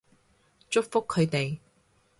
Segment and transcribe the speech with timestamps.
[0.67, 1.59] 祝福佢哋